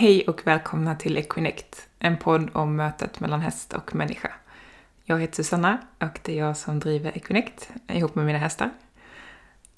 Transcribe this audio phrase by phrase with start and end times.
[0.00, 4.32] Hej och välkomna till Equinect, en podd om mötet mellan häst och människa.
[5.04, 8.70] Jag heter Susanna och det är jag som driver Equinect ihop med mina hästar.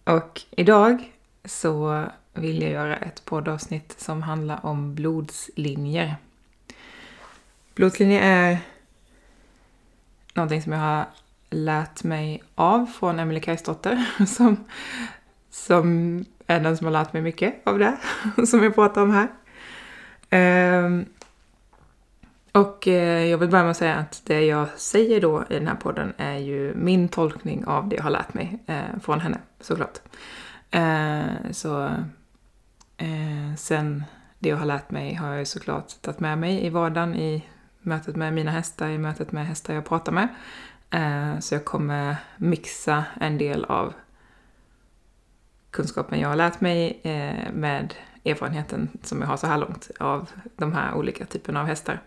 [0.04, 1.12] Och idag
[1.44, 2.04] så
[2.34, 6.16] vill jag göra ett poddavsnitt som handlar om blodslinjer.
[7.74, 8.58] Blodslinjer är
[10.34, 11.06] någonting som jag har
[11.50, 14.64] lärt mig av från Emelie Kajsdotter som,
[15.50, 17.96] som är den som har lärt mig mycket av det
[18.46, 19.28] som jag pratar om här.
[20.32, 21.06] Um,
[22.52, 25.66] och eh, jag vill börja med att säga att det jag säger då i den
[25.66, 29.38] här podden är ju min tolkning av det jag har lärt mig eh, från henne,
[29.60, 29.98] såklart.
[30.70, 31.90] Ehm, eh, så
[33.56, 34.04] sen
[34.38, 37.46] det jag har lärt mig har jag ju såklart tagit med mig i vardagen, i
[37.80, 40.28] mötet med mina hästar, i mötet med hästar jag pratar med.
[40.90, 43.94] Ehm, så jag kommer mixa en del av
[45.70, 47.94] kunskapen jag har lärt mig eh, med
[48.24, 52.00] erfarenheten som jag har så här långt av de här olika typerna av hästar.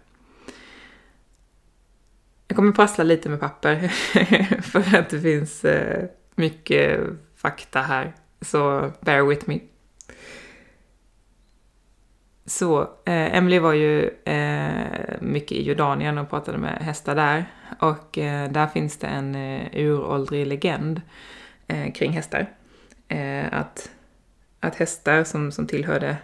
[2.48, 3.88] Jag kommer prassla lite med papper
[4.62, 7.00] för att det finns eh, mycket
[7.36, 9.60] fakta här, så bear with me.
[12.46, 17.46] Så, eh, Emily var ju eh, mycket i Jordanien och pratade med hästar där.
[17.80, 21.02] Och eh, där finns det en eh, uråldrig legend
[21.68, 22.50] eh, kring hästar.
[23.08, 23.92] Eh, att,
[24.68, 26.18] att hästar som, som tillhörde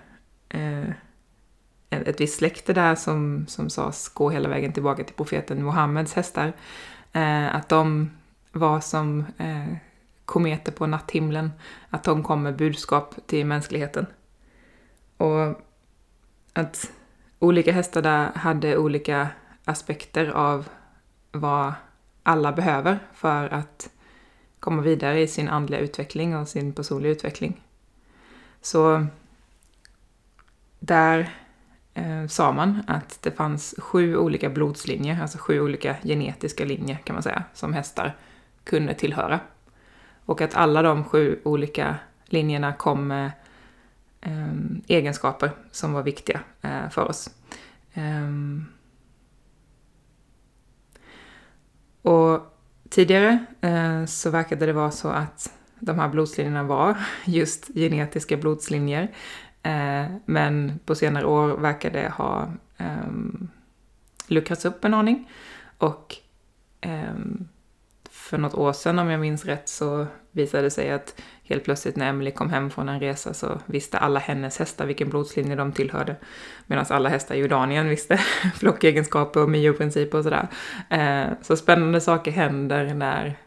[0.49, 0.89] eh,
[1.89, 6.53] ett visst släkte där som, som sades gå hela vägen tillbaka till profeten Muhammeds hästar,
[7.13, 8.11] eh, att de
[8.51, 9.75] var som eh,
[10.25, 11.51] kometer på natthimlen,
[11.89, 14.05] att de kom med budskap till mänskligheten.
[15.17, 15.61] Och
[16.53, 16.91] att
[17.39, 19.27] olika hästar där hade olika
[19.65, 20.69] aspekter av
[21.31, 21.73] vad
[22.23, 23.89] alla behöver för att
[24.59, 27.61] komma vidare i sin andliga utveckling och sin personliga utveckling.
[28.61, 29.05] Så
[30.79, 31.29] där
[31.93, 37.13] eh, sa man att det fanns sju olika blodslinjer, alltså sju olika genetiska linjer kan
[37.13, 38.17] man säga, som hästar
[38.63, 39.39] kunde tillhöra.
[40.25, 41.95] Och att alla de sju olika
[42.25, 43.31] linjerna kom med
[44.21, 44.53] eh,
[44.87, 47.29] egenskaper som var viktiga eh, för oss.
[47.93, 48.65] Ehm,
[52.01, 52.39] och
[52.89, 59.11] tidigare eh, så verkade det vara så att de här blodslinjerna var just genetiska blodslinjer.
[59.63, 63.49] Eh, men på senare år verkar det ha ehm,
[64.27, 65.29] luckrats upp en aning.
[65.77, 66.15] Och
[66.81, 67.47] ehm,
[68.11, 71.95] för något år sedan, om jag minns rätt, så visade det sig att helt plötsligt
[71.95, 75.71] när Emily kom hem från en resa så visste alla hennes hästar vilken blodslinje de
[75.71, 76.15] tillhörde.
[76.67, 78.17] Medan alla hästar i Jordanien visste
[78.55, 80.47] flockegenskaper och mioprinciper och sådär.
[80.89, 83.37] Eh, så spännande saker händer när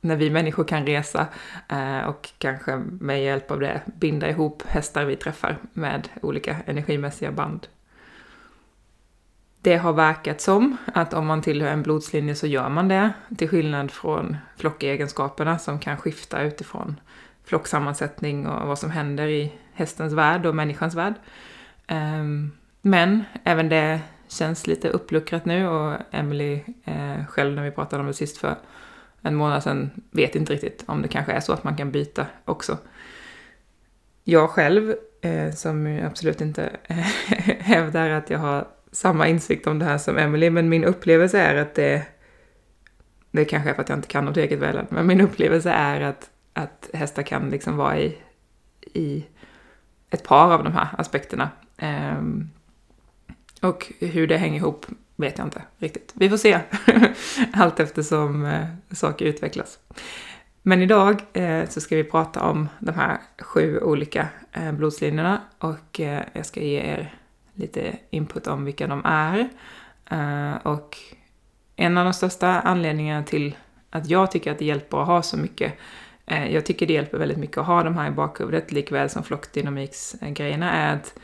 [0.00, 1.26] när vi människor kan resa
[1.68, 7.32] eh, och kanske med hjälp av det binda ihop hästar vi träffar med olika energimässiga
[7.32, 7.66] band.
[9.60, 13.48] Det har verkat som att om man tillhör en blodslinje så gör man det, till
[13.48, 17.00] skillnad från flockegenskaperna som kan skifta utifrån
[17.44, 21.14] flocksammansättning och vad som händer i hästens värld och människans värld.
[21.86, 28.00] Ehm, men även det känns lite uppluckrat nu och Emily eh, själv när vi pratade
[28.00, 28.56] om det sist för
[29.22, 32.26] en månad sedan vet inte riktigt om det kanske är så att man kan byta
[32.44, 32.78] också.
[34.24, 36.70] Jag själv, eh, som absolut inte
[37.58, 41.54] hävdar att jag har samma insikt om det här som Emily, men min upplevelse är
[41.54, 42.06] att det,
[43.30, 46.00] det kanske är för att jag inte kan något eget väl, men min upplevelse är
[46.00, 48.18] att, att hästar kan liksom vara i,
[48.80, 49.26] i
[50.10, 51.50] ett par av de här aspekterna.
[51.76, 52.22] Eh,
[53.62, 54.86] och hur det hänger ihop
[55.18, 56.12] vet jag inte riktigt.
[56.14, 56.58] Vi får se
[57.52, 59.78] allt eftersom eh, saker utvecklas.
[60.62, 66.00] Men idag eh, så ska vi prata om de här sju olika eh, blodslinjerna och
[66.00, 67.14] eh, jag ska ge er
[67.54, 69.48] lite input om vilka de är.
[70.10, 70.96] Eh, och
[71.76, 73.56] en av de största anledningarna till
[73.90, 75.74] att jag tycker att det hjälper att ha så mycket
[76.26, 79.22] eh, jag tycker det hjälper väldigt mycket att ha de här i bakhuvudet, likväl som
[79.22, 81.14] flockdynamiksgrejerna är att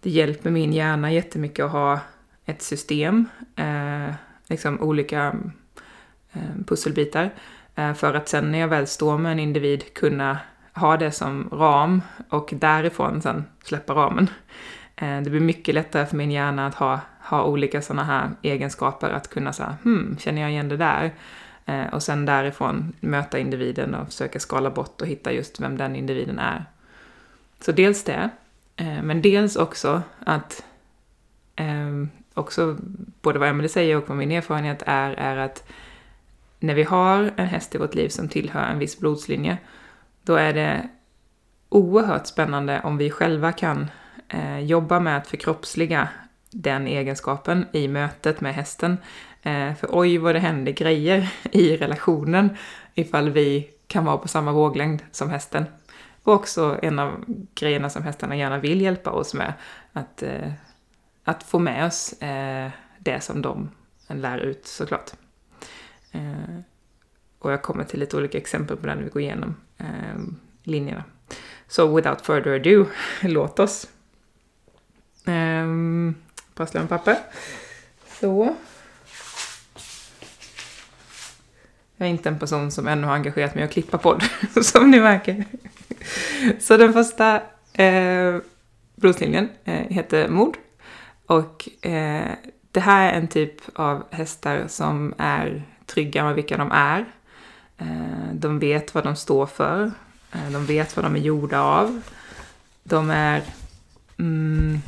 [0.00, 2.00] det hjälper min hjärna jättemycket att ha
[2.48, 4.14] ett system, eh,
[4.46, 5.34] liksom olika
[6.32, 7.30] eh, pusselbitar,
[7.74, 10.38] eh, för att sen när jag väl står med en individ kunna
[10.74, 14.30] ha det som ram och därifrån sen släppa ramen.
[14.96, 19.10] Eh, det blir mycket lättare för min hjärna att ha, ha olika sådana här egenskaper,
[19.10, 21.10] att kunna säga hmm, känner jag igen det där?
[21.66, 25.96] Eh, och sen därifrån möta individen och försöka skala bort och hitta just vem den
[25.96, 26.64] individen är.
[27.60, 28.30] Så dels det,
[28.76, 30.64] eh, men dels också att
[31.56, 32.76] ehm, också
[33.22, 35.64] både vad Emelie säger och vad min erfarenhet är, är att
[36.60, 39.58] när vi har en häst i vårt liv som tillhör en viss blodslinje,
[40.22, 40.88] då är det
[41.68, 43.90] oerhört spännande om vi själva kan
[44.28, 46.08] eh, jobba med att förkroppsliga
[46.50, 48.96] den egenskapen i mötet med hästen.
[49.42, 52.56] Eh, för oj vad det händer grejer i relationen
[52.94, 55.64] ifall vi kan vara på samma våglängd som hästen.
[56.22, 57.24] Och också en av
[57.54, 59.52] grejerna som hästarna gärna vill hjälpa oss med,
[59.92, 60.52] att, eh,
[61.28, 63.70] att få med oss eh, det som de
[64.08, 65.10] lär ut såklart.
[66.12, 66.60] Eh,
[67.38, 70.20] och jag kommer till lite olika exempel på det när vi går igenom eh,
[70.62, 71.04] linjerna.
[71.66, 72.86] Så without further ado,
[73.22, 73.88] låt oss.
[75.24, 76.14] Ehm, um,
[76.54, 77.16] Prassla med papper.
[78.20, 78.56] Så.
[81.96, 84.22] Jag är inte en person som ännu har engagerat mig att klippa podd,
[84.62, 85.44] som ni märker.
[86.60, 87.42] Så den första
[87.72, 88.36] eh,
[88.94, 90.56] blodslinjen eh, heter Mod.
[91.28, 92.30] Och eh,
[92.72, 97.04] det här är en typ av hästar som är trygga med vilka de är.
[97.78, 99.92] Eh, de vet vad de står för.
[100.32, 102.02] Eh, de vet vad de är gjorda av.
[102.82, 103.42] De är...
[104.18, 104.80] Mm,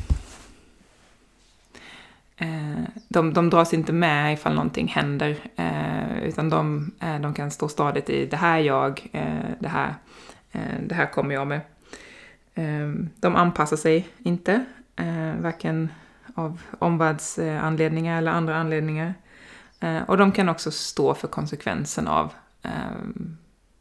[2.37, 7.51] eh, de, de dras inte med ifall någonting händer, eh, utan de, eh, de kan
[7.51, 9.07] stå stadigt i det här är jag,
[9.59, 9.95] det här,
[10.87, 11.61] det här kommer jag med.
[13.19, 14.65] De anpassar sig inte,
[15.39, 15.89] varken
[16.35, 19.13] av omvärldsanledningar eller andra anledningar.
[19.79, 22.71] Eh, och de kan också stå för konsekvensen av eh,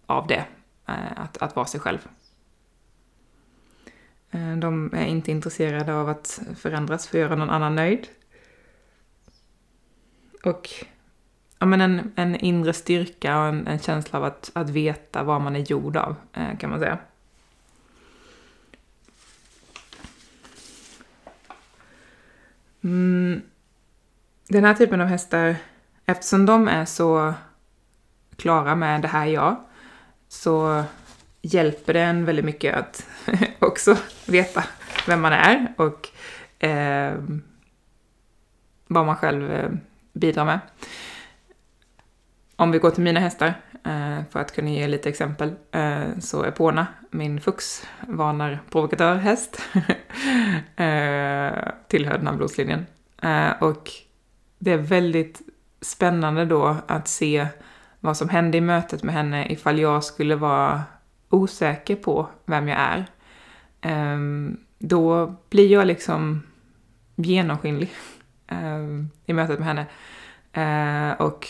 [0.07, 0.45] av det,
[0.87, 2.09] eh, att, att vara sig själv.
[4.59, 8.09] De är inte intresserade av att förändras för att göra någon annan nöjd.
[10.45, 10.69] Och
[11.59, 15.41] ja, men en, en inre styrka och en, en känsla av att, att veta vad
[15.41, 16.15] man är gjord av,
[16.59, 16.99] kan man säga.
[22.85, 23.43] Mm.
[24.49, 25.57] Den här typen av hästar,
[26.07, 27.35] eftersom de är så
[28.37, 29.57] klara med det här jag,
[30.29, 30.85] så
[31.43, 33.07] hjälper det en väldigt mycket att
[33.59, 33.97] också
[34.27, 34.65] veta
[35.07, 36.09] vem man är och
[36.65, 37.15] eh,
[38.87, 39.71] vad man själv eh,
[40.13, 40.61] bidrar med.
[42.57, 43.55] Om vi går till mina hästar,
[43.85, 49.15] Eh, för att kunna ge lite exempel, eh, så är Pona min fux, fuxvanar provokatör,
[49.17, 49.63] häst,
[50.77, 52.87] eh, tillhör den här blodslinjen.
[53.61, 53.91] Och
[54.59, 55.41] det är väldigt
[55.81, 57.47] spännande då att se
[58.01, 60.83] vad som hände i mötet med henne ifall jag skulle vara
[61.29, 63.07] osäker på vem jag är.
[63.81, 66.43] Ehm, då blir jag liksom
[67.17, 67.91] genomskinlig
[68.47, 71.17] ehm, i mötet med henne.
[71.19, 71.49] Och,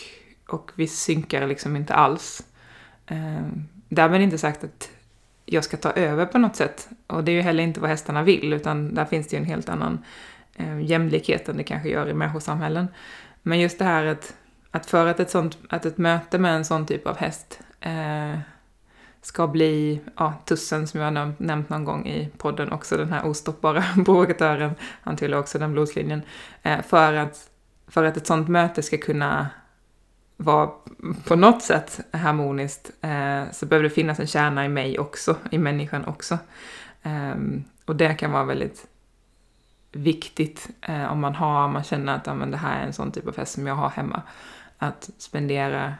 [0.53, 2.43] och vi synkar liksom inte alls.
[3.07, 3.47] Eh,
[3.89, 4.89] därmed inte sagt att
[5.45, 6.89] jag ska ta över på något sätt.
[7.07, 9.49] Och det är ju heller inte vad hästarna vill, utan där finns det ju en
[9.49, 10.05] helt annan
[10.55, 12.87] eh, jämlikhet än det kanske gör i människosamhällen.
[13.41, 14.33] Men just det här att
[14.71, 18.39] att för att ett, sånt, att ett möte med en sån typ av häst eh,
[19.21, 23.25] ska bli ja, tussen som jag har nämnt någon gång i podden också, den här
[23.25, 26.21] ostoppbara provokatören, han tillhör också den blodslinjen,
[26.63, 27.49] eh, för, att,
[27.87, 29.49] för att ett sånt möte ska kunna
[30.43, 30.69] vara
[31.27, 35.57] på något sätt harmoniskt eh, så behöver det finnas en kärna i mig också, i
[35.57, 36.37] människan också.
[37.03, 37.35] Eh,
[37.85, 38.87] och det kan vara väldigt
[39.91, 42.93] viktigt eh, om man har, om man känner att ja, men det här är en
[42.93, 44.21] sån typ av fest som jag har hemma
[44.77, 45.93] att spendera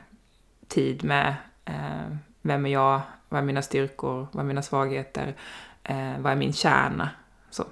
[0.67, 1.35] tid med
[1.65, 5.35] eh, vem är jag, vad är mina styrkor, vad är mina svagheter,
[5.83, 7.09] eh, vad är min kärna.
[7.49, 7.65] Så.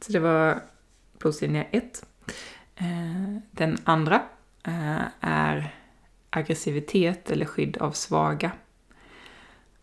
[0.00, 0.62] Så det var
[1.18, 2.06] pluslinje ett.
[2.78, 4.22] Eh, den andra
[4.62, 5.74] eh, är
[6.30, 8.50] aggressivitet eller skydd av svaga.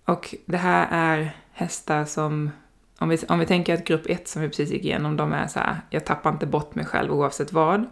[0.05, 2.51] Och det här är hästar som
[2.99, 5.47] om vi, om vi tänker att grupp 1 som vi precis gick igenom, de är
[5.47, 7.85] så här, jag tappar inte bort mig själv oavsett vad.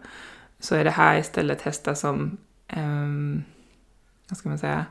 [0.59, 2.37] Så är det här istället hästar som,
[2.75, 3.43] um,
[4.29, 4.85] vad ska man säga,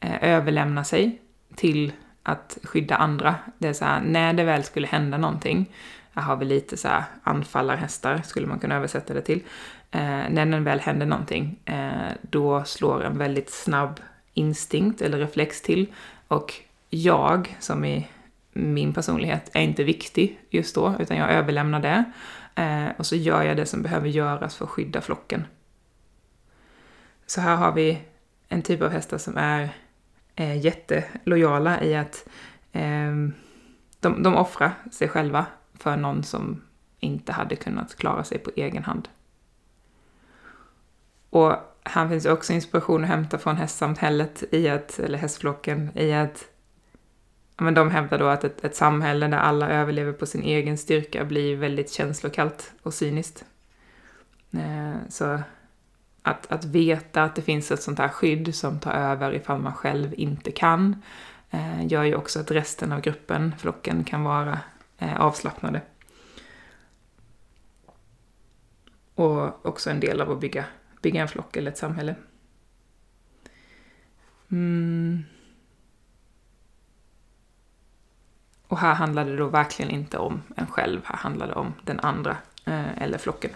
[0.00, 1.20] eh, överlämnar sig
[1.54, 1.92] till
[2.22, 3.34] att skydda andra.
[3.58, 5.72] Det är så här, när det väl skulle hända någonting,
[6.14, 9.42] här har vi lite så här anfallarhästar, skulle man kunna översätta det till.
[9.90, 14.00] Eh, när det väl händer någonting, eh, då slår en väldigt snabb
[14.34, 15.86] instinkt eller reflex till.
[16.28, 16.54] Och
[16.90, 18.08] jag, som i
[18.52, 22.04] min personlighet är inte viktig just då, utan jag överlämnar det.
[22.54, 25.44] Eh, och så gör jag det som behöver göras för att skydda flocken.
[27.26, 27.98] Så här har vi
[28.48, 29.68] en typ av hästar som är
[30.36, 32.28] eh, jättelojala i att
[32.72, 33.12] eh,
[34.00, 35.46] de, de offrar sig själva
[35.84, 36.62] för någon som
[37.00, 39.08] inte hade kunnat klara sig på egen hand.
[41.30, 46.48] Och här finns också inspiration att hämta från hästsamhället i att, eller hästflocken, i att
[47.56, 51.24] men de hävdar då att ett, ett samhälle där alla överlever på sin egen styrka
[51.24, 53.44] blir väldigt känslokallt och cyniskt.
[54.52, 55.38] Eh, så
[56.22, 59.74] att, att veta att det finns ett sånt här skydd som tar över ifall man
[59.74, 61.02] själv inte kan,
[61.50, 64.58] eh, gör ju också att resten av gruppen, flocken, kan vara
[64.98, 65.82] Eh, avslappnade.
[69.14, 70.64] Och också en del av att bygga,
[71.02, 72.14] bygga en flock eller ett samhälle.
[74.50, 75.24] Mm.
[78.68, 82.00] Och här handlar det då verkligen inte om en själv, här handlar det om den
[82.00, 83.50] andra eh, eller flocken.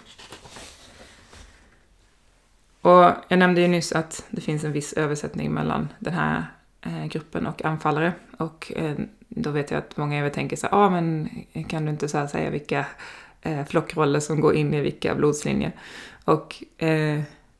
[2.80, 6.46] Och jag nämnde ju nyss att det finns en viss översättning mellan den här
[6.80, 8.12] Eh, gruppen och anfallare.
[8.38, 8.94] Och eh,
[9.28, 11.28] då vet jag att många över tänker så här, ah, men
[11.68, 12.86] kan du inte så säga vilka
[13.42, 15.72] eh, flockroller som går in i vilka blodslinjer?
[16.24, 16.62] Och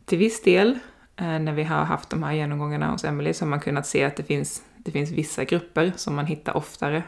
[0.05, 0.79] till viss del,
[1.17, 4.17] när vi har haft de här genomgångarna hos Emily, så har man kunnat se att
[4.17, 7.03] det finns, det finns vissa grupper som man hittar oftare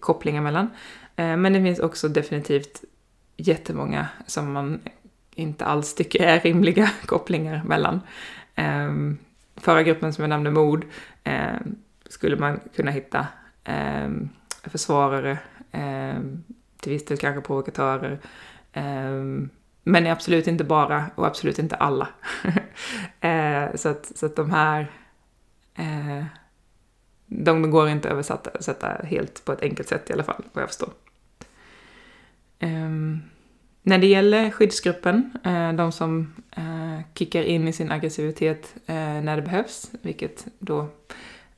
[0.00, 0.70] kopplingar mellan.
[1.16, 2.84] Men det finns också definitivt
[3.36, 4.80] jättemånga som man
[5.34, 8.00] inte alls tycker är rimliga kopplingar mellan.
[8.54, 9.18] Ehm,
[9.60, 10.84] förra gruppen som jag nämnde, mod,
[11.24, 11.56] eh,
[12.08, 13.26] skulle man kunna hitta
[13.64, 14.08] eh,
[14.62, 15.38] försvarare,
[15.72, 16.20] eh,
[16.80, 18.18] till viss del kanske provokatörer,
[18.72, 19.24] eh,
[19.82, 22.08] men absolut inte bara och absolut inte alla.
[23.20, 24.90] Eh, så, att, så att de här
[25.74, 26.24] eh,
[27.26, 30.68] de går inte att översätta helt på ett enkelt sätt i alla fall, vad jag
[30.68, 30.90] förstår.
[32.60, 33.22] Um,
[33.82, 35.38] när det gäller skyddsgruppen,
[35.76, 36.34] de som
[37.14, 40.88] kickar in i sin aggressivitet eh, när det behövs, vilket då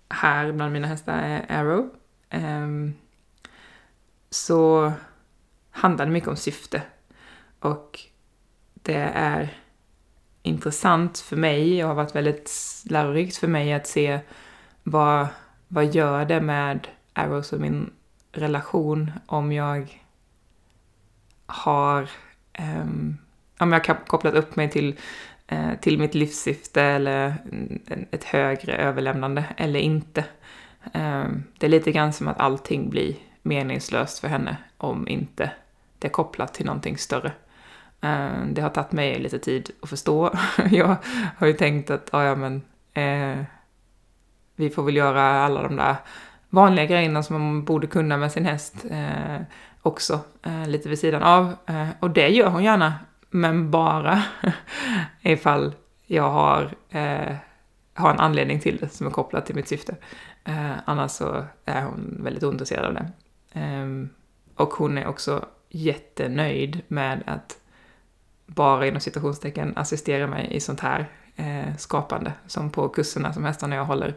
[0.08, 1.90] här bland mina hästar är Arrow,
[2.30, 2.94] ehm,
[4.30, 4.92] så
[5.70, 6.82] handlar det mycket om syfte.
[7.58, 8.00] Och
[8.74, 9.54] det är
[10.42, 12.50] intressant för mig och har varit väldigt
[12.84, 14.20] lärorikt för mig att se
[14.82, 15.26] vad
[15.68, 17.90] vad gör det med Arrows och min
[18.32, 20.02] relation om jag
[21.46, 22.10] har
[22.58, 23.18] um,
[23.58, 24.94] om jag har kopplat upp mig till, uh,
[25.52, 27.34] Eh, till mitt livssyfte eller
[28.10, 30.24] ett högre överlämnande eller inte.
[30.92, 31.24] Eh,
[31.58, 35.50] det är lite grann som att allting blir meningslöst för henne om inte
[35.98, 37.32] det är kopplat till någonting större.
[38.00, 40.30] Eh, det har tagit mig lite tid att förstå.
[40.70, 40.96] jag
[41.36, 42.62] har ju tänkt att, ja men,
[42.94, 43.44] eh,
[44.56, 45.96] vi får väl göra alla de där
[46.48, 49.40] vanliga grejerna som man borde kunna med sin häst eh,
[49.82, 51.56] också, eh, lite vid sidan av.
[51.66, 52.94] Eh, och det gör hon gärna,
[53.30, 54.22] men bara
[55.20, 55.74] ifall
[56.06, 57.36] jag har, eh,
[57.94, 59.96] har en anledning till det som är kopplad till mitt syfte.
[60.44, 63.10] Eh, annars så är hon väldigt ointresserad av det.
[63.60, 63.86] Eh,
[64.54, 67.56] och hon är också jättenöjd med att
[68.46, 73.76] bara inom citationstecken assistera mig i sånt här eh, skapande, som på kurserna som hästarna
[73.76, 74.14] jag håller.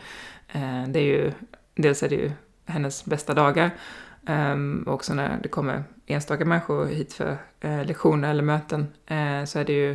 [0.48, 1.32] Eh, det är ju,
[1.76, 2.32] dels är det ju
[2.66, 3.72] hennes bästa dagar,
[4.28, 9.46] Um, och också när det kommer enstaka människor hit för uh, lektioner eller möten, uh,
[9.46, 9.92] så är det ju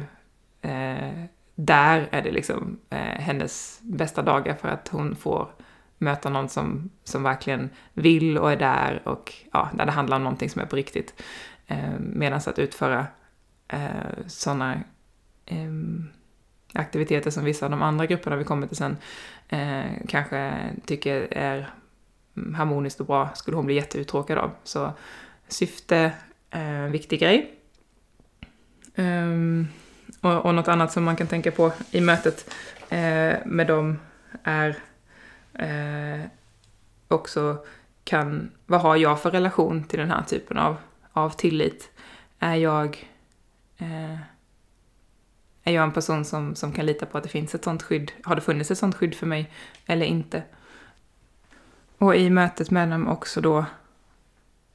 [0.64, 5.48] uh, där är det liksom hennes bästa dagar för att hon får
[5.98, 10.24] möta någon som, som verkligen vill och är där och ja, när det handlar om
[10.24, 11.22] någonting som är på riktigt.
[11.66, 13.06] Ehm, Medan att utföra
[14.26, 14.82] sådana um,
[15.46, 16.10] ehm,
[16.72, 18.96] aktiviteter som vissa av de andra grupperna vi kommer till sen
[20.08, 20.54] kanske
[20.86, 21.70] tycker är
[22.56, 24.50] harmoniskt och bra skulle hon bli jätteuttråkad av.
[24.64, 24.92] Så
[25.48, 26.12] syfte,
[26.50, 27.54] eh, viktig grej.
[28.96, 29.68] Um,
[30.20, 32.54] och, och något annat som man kan tänka på i mötet
[32.88, 33.98] eh, med dem
[34.42, 34.76] är
[35.54, 36.26] eh,
[37.08, 37.58] också
[38.04, 40.76] kan, vad har jag för relation till den här typen av,
[41.12, 41.90] av tillit?
[42.38, 43.08] Är jag
[43.78, 44.18] eh,
[45.68, 48.12] är jag en person som, som kan lita på att det finns ett sånt skydd?
[48.22, 49.52] Har det funnits ett sånt skydd för mig
[49.86, 50.42] eller inte?
[51.98, 53.64] Och i mötet med dem också då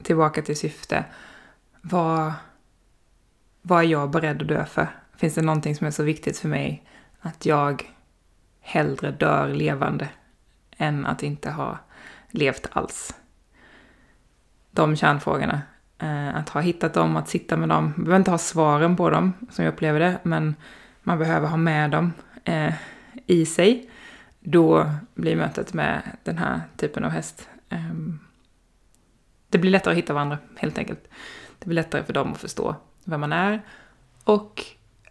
[0.03, 1.05] tillbaka till syfte.
[1.81, 2.33] Vad,
[3.61, 4.87] vad är jag beredd att dö för?
[5.15, 6.83] Finns det någonting som är så viktigt för mig
[7.19, 7.93] att jag
[8.61, 10.09] hellre dör levande
[10.77, 11.77] än att inte ha
[12.29, 13.15] levt alls?
[14.71, 15.61] De kärnfrågorna.
[15.97, 17.83] Eh, att ha hittat dem, att sitta med dem.
[17.83, 20.55] Man behöver inte ha svaren på dem, som jag upplever det, men
[21.03, 22.13] man behöver ha med dem
[22.43, 22.73] eh,
[23.25, 23.89] i sig,
[24.43, 28.19] då blir mötet med den här typen av häst ehm,
[29.49, 31.07] det blir lättare att hitta varandra, helt enkelt.
[31.59, 33.61] Det blir lättare för dem att förstå vem man är.
[34.23, 34.65] Och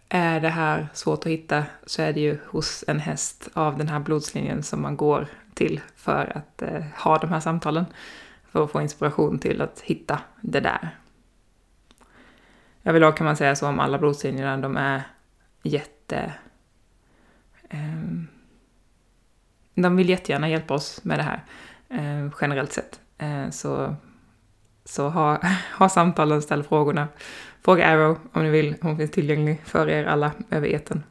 [0.09, 3.87] är det här svårt att hitta så är det ju hos en häst av den
[3.87, 7.85] här blodslinjen som man går till för att eh, ha de här samtalen.
[8.51, 10.97] För att få inspiration till att hitta det där.
[12.83, 15.03] Överlag kan man säga så om alla blodslinjerna, de är
[15.63, 16.33] jätte...
[17.69, 17.79] Eh,
[19.75, 21.43] de vill jättegärna hjälpa oss med det här,
[21.89, 22.99] eh, generellt sett.
[23.17, 23.95] Eh, så
[24.85, 25.41] så ha,
[25.77, 27.07] ha samtalen, ställ frågorna.
[27.61, 31.03] Fråga Arrow om ni vill, hon finns tillgänglig för er alla över eten.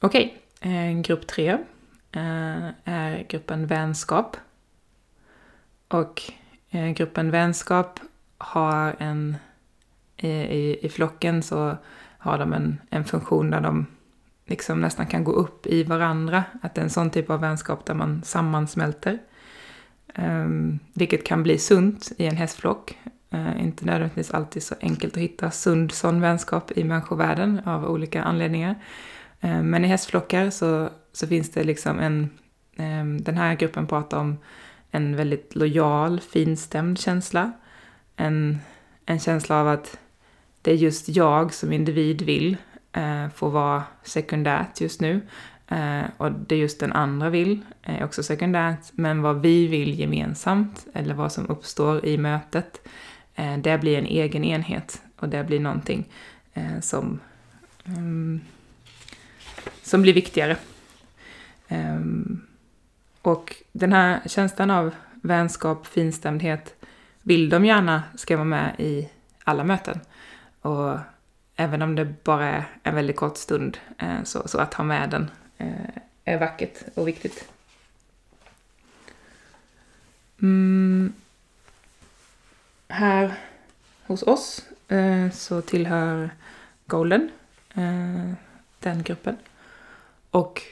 [0.00, 0.72] Okej, okay.
[0.72, 1.58] Eh, grupp tre.
[2.12, 4.36] Eh, är gruppen Vänskap.
[5.88, 6.22] Och
[6.70, 8.00] eh, gruppen Vänskap
[8.38, 9.36] har en...
[10.16, 11.76] I, i, I flocken så
[12.18, 13.86] har de en, en funktion där de
[14.46, 16.44] liksom nästan kan gå upp i varandra.
[16.62, 19.18] Att det är en sån typ av vänskap där man sammansmälter.
[20.18, 22.98] Um, vilket kan bli sunt i en hästflock.
[23.34, 28.22] Uh, inte nödvändigtvis alltid så enkelt att hitta sund sån vänskap i människovärlden av olika
[28.22, 28.74] anledningar.
[29.44, 32.30] Uh, men i hästflockar så, så finns det liksom en...
[32.78, 34.38] Um, den här gruppen pratar om
[34.90, 37.52] en väldigt lojal, finstämd känsla.
[38.16, 38.58] En,
[39.06, 39.98] en känsla av att
[40.62, 42.56] det är just jag som individ vill
[42.96, 45.20] eh, får vara sekundärt just nu.
[45.68, 50.86] Eh, och det just den andra vill är också sekundärt, men vad vi vill gemensamt,
[50.94, 52.88] eller vad som uppstår i mötet,
[53.34, 56.08] eh, det blir en egen enhet och det blir någonting
[56.54, 57.20] eh, som,
[57.84, 58.40] mm,
[59.82, 60.56] som blir viktigare.
[61.68, 62.40] Ehm,
[63.22, 66.74] och den här känslan av vänskap, finstämdhet
[67.22, 69.08] vill de gärna ska vara med i
[69.44, 70.00] alla möten.
[70.60, 70.98] Och
[71.56, 75.10] även om det bara är en väldigt kort stund, eh, så, så att ha med
[75.10, 77.48] den eh, är vackert och viktigt.
[80.42, 81.12] Mm.
[82.88, 83.34] Här
[84.06, 86.30] hos oss eh, så tillhör
[86.86, 87.30] Golden
[87.74, 88.32] eh,
[88.80, 89.36] den gruppen.
[90.30, 90.62] Och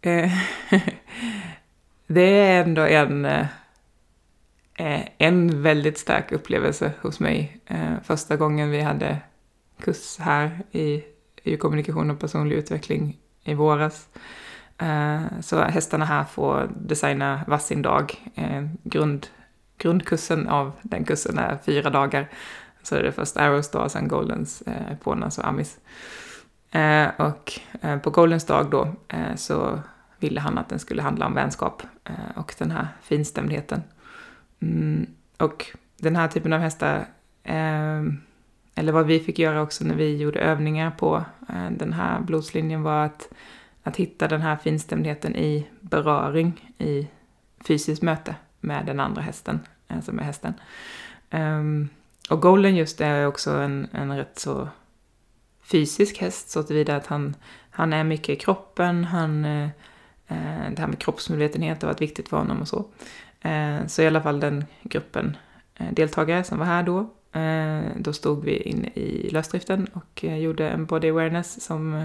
[0.00, 0.32] eh,
[2.06, 3.46] det är ändå en, eh,
[5.18, 7.60] en väldigt stark upplevelse hos mig.
[8.02, 9.18] Första gången vi hade
[9.80, 11.02] kurs här i,
[11.42, 14.08] i kommunikation och personlig utveckling i våras.
[14.78, 18.30] Eh, så hästarna här får designa varsin dag.
[18.34, 19.26] Eh, grund,
[19.78, 22.30] grundkursen av den kursen är fyra dagar.
[22.82, 25.78] Så är det först Arrows dag, sen Goldens, eh, och Amis.
[26.70, 29.80] Eh, och eh, på Goldens dag då eh, så
[30.18, 31.82] ville han att den skulle handla om vänskap
[32.34, 33.82] och den här finstämdheten.
[34.60, 35.06] Mm,
[35.38, 35.66] och
[35.96, 37.06] den här typen av hästar
[38.74, 42.82] eller vad vi fick göra också när vi gjorde övningar på eh, den här blodslinjen
[42.82, 43.28] var att,
[43.82, 47.08] att hitta den här finstämdheten i beröring, i
[47.66, 50.54] fysiskt möte med den andra hästen, eh, som är hästen.
[51.30, 51.88] Um,
[52.30, 54.68] och Golden just är också en, en rätt så
[55.62, 57.36] fysisk häst så tillvida att han,
[57.70, 59.68] han är mycket i kroppen, han, eh,
[60.26, 62.84] eh, det här med kroppsmedvetenhet har varit viktigt för honom och så.
[63.40, 65.36] Eh, så i alla fall den gruppen
[65.74, 70.36] eh, deltagare som var här då Eh, då stod vi inne i lösdriften och eh,
[70.36, 72.04] gjorde en body awareness som eh,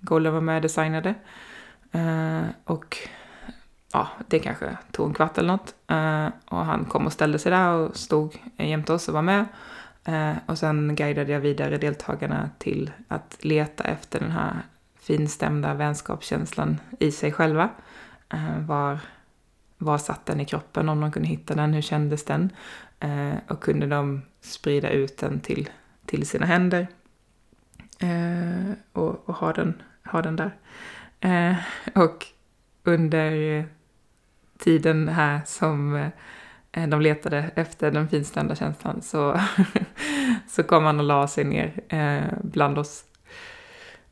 [0.00, 1.14] Golden var med och designade.
[2.64, 2.96] Och
[3.92, 5.74] ja, det kanske tog en kvart eller något.
[6.44, 9.46] Och han kom och ställde sig där och stod jämte oss och var med.
[10.46, 14.54] Och sen guidade jag vidare deltagarna till att leta efter den här
[15.00, 17.68] finstämda vänskapskänslan i sig själva.
[18.66, 18.98] Var,
[19.78, 22.50] var satt den i kroppen, om de kunde hitta den, hur kändes den?
[23.04, 25.70] Eh, och kunde de sprida ut den till,
[26.06, 26.86] till sina händer
[27.98, 30.56] eh, och, och ha, den, ha den där.
[31.20, 31.56] Eh,
[31.94, 32.26] och
[32.82, 33.64] under
[34.58, 36.10] tiden här som
[36.72, 39.40] eh, de letade efter den finstämda känslan så,
[40.48, 43.04] så kom han och la sig ner eh, bland oss.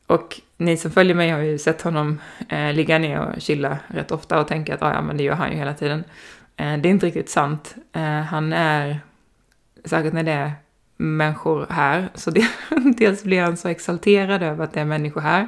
[0.07, 4.11] Och ni som följer mig har ju sett honom eh, ligga ner och chilla rätt
[4.11, 6.03] ofta och tänka att ah, ja, men det gör han ju hela tiden.
[6.57, 7.75] Eh, det är inte riktigt sant.
[7.93, 8.99] Eh, han är,
[9.85, 10.51] särskilt när det är
[10.97, 12.47] människor här, så det,
[12.97, 15.47] dels blir han så exalterad över att det är människor här,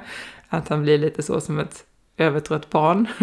[0.49, 1.85] att han blir lite så som ett
[2.17, 3.07] övertrött barn.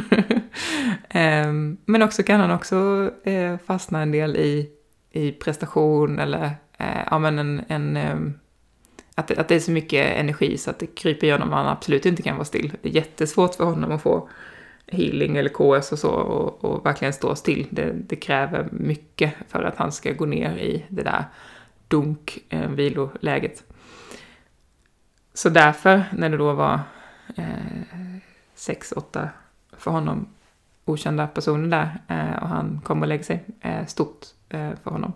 [1.09, 4.71] Ehm, men också kan han också eh, fastna en del i,
[5.13, 6.51] i prestation eller
[7.11, 8.35] ja, men en, en ehm,
[9.15, 12.07] att, att det är så mycket energi så att det kryper igenom och han absolut
[12.07, 12.73] inte kan vara still.
[12.83, 14.29] Det är jättesvårt för honom att få
[14.93, 17.67] healing eller KS och så och, och verkligen stå still.
[17.71, 21.25] Det, det, kräver mycket för att han ska gå ner i det där
[21.89, 23.65] dunk, eh, viloläget.
[25.35, 26.81] Så därför, när det då var
[27.37, 27.45] eh,
[28.55, 29.29] sex, åtta
[29.73, 30.29] för honom
[30.85, 35.13] okända personer där eh, och han kom och lägger sig, eh, stort eh, för honom.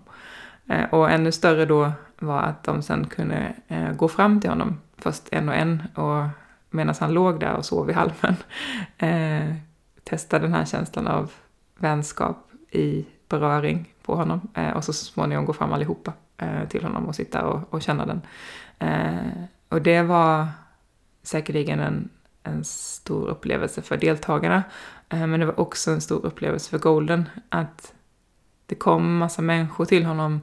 [0.69, 4.81] Eh, och ännu större då var att de sen kunde eh, gå fram till honom,
[4.99, 6.25] först en och en, och
[6.71, 8.37] medan han låg där och sov i halmen,
[8.99, 9.57] eh,
[10.09, 11.33] testa den här känslan av
[11.79, 17.07] vänskap i beröring på honom eh, och så småningom gå fram allihopa eh, till honom
[17.07, 18.23] och sitta och, och känna den.
[18.79, 20.47] Eh, och det var
[21.23, 22.09] säkerligen en,
[22.42, 24.62] en stor upplevelse för deltagarna,
[25.09, 27.95] men det var också en stor upplevelse för Golden att
[28.66, 30.40] det kom massa människor till honom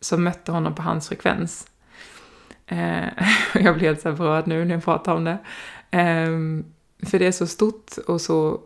[0.00, 1.66] som mötte honom på hans frekvens.
[3.54, 5.38] Jag blir helt så berörd nu när jag pratar om det.
[5.90, 6.64] Ehm,
[7.06, 8.60] för det är så stort och så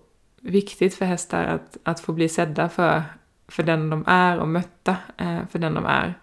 [0.44, 3.02] viktigt för hästar att, att få bli sedda för,
[3.48, 6.14] för den de är och mötta eh, för den de är.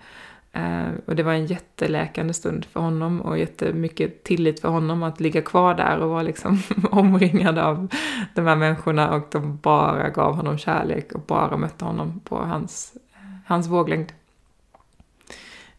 [0.54, 5.20] Eh, och det var en jätteläkande stund för honom och jättemycket tillit för honom att
[5.20, 6.60] ligga kvar där och vara liksom
[6.92, 7.88] omringad av
[8.36, 12.94] de här människorna och de bara gav honom kärlek och bara mötte honom på hans,
[13.14, 14.14] eh, hans våglängd.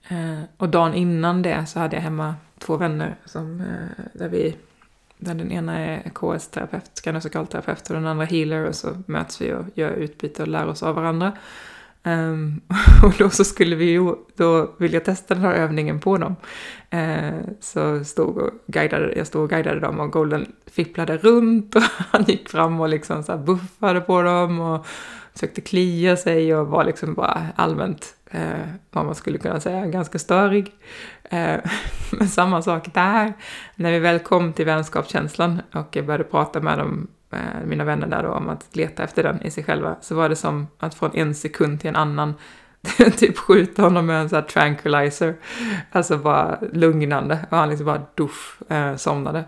[0.08, 4.56] Eh, och dagen innan det så hade jag hemma två vänner som, eh, där vi
[5.24, 9.64] där den ena är KS-terapeut, skanösakralterapeut och den andra healer och så möts vi och
[9.74, 11.32] gör utbyte och lär oss av varandra.
[12.04, 12.60] Um,
[13.04, 16.36] och då så skulle vi ju, då vill jag testa den här övningen på dem.
[16.94, 21.82] Uh, så stod och guidade, jag stod och guidade dem och Golden fipplade runt och
[22.10, 24.86] han gick fram och liksom så buffade på dem och
[25.32, 30.18] försökte klia sig och var liksom bara allmänt, uh, vad man skulle kunna säga, ganska
[30.18, 30.72] störig.
[31.32, 31.60] Eh,
[32.12, 33.32] men samma sak där,
[33.74, 38.06] när vi väl kom till vänskapskänslan och jag började prata med dem Eh, mina vänner
[38.06, 40.94] där då om att leta efter den i sig själva, så var det som att
[40.94, 42.34] från en sekund till en annan
[43.16, 45.36] typ skjuta honom med en sån här tranquilizer.
[45.92, 47.38] Alltså bara lugnande.
[47.50, 49.44] Och han liksom bara duff, eh, somnade.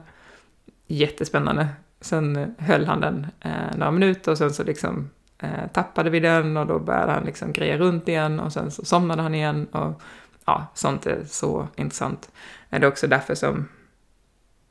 [0.87, 1.68] Jättespännande.
[2.01, 6.57] Sen höll han den eh, några minuter och sen så liksom eh, tappade vi den
[6.57, 9.66] och då började han liksom greja runt igen och sen så somnade han igen.
[9.66, 10.03] Och
[10.45, 12.31] ja, sånt är så intressant.
[12.71, 13.69] Det är också därför som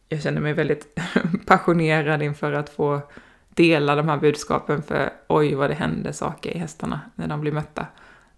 [0.10, 1.00] jag känner mig väldigt
[1.46, 3.02] passionerad inför att få
[3.50, 7.52] dela de här budskapen för oj vad det händer saker i hästarna när de blir
[7.52, 7.88] mötta